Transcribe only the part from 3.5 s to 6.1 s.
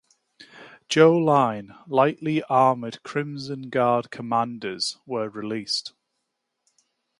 Guard Commanders were released.